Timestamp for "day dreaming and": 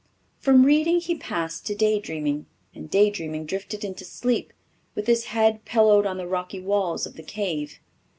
1.75-2.89